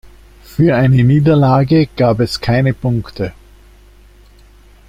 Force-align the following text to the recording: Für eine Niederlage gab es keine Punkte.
Für 0.43 0.75
eine 0.77 1.03
Niederlage 1.03 1.85
gab 1.95 2.21
es 2.21 2.41
keine 2.41 2.73
Punkte. 2.73 3.33